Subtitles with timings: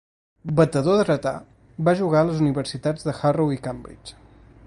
[0.59, 1.33] Batedor dretà,
[1.89, 4.19] va jugar a les universitats de Harrow i Cambridge.